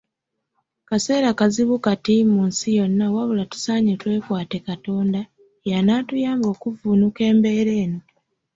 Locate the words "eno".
7.83-7.99